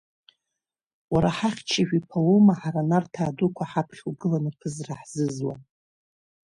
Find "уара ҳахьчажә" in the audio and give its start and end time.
1.13-1.93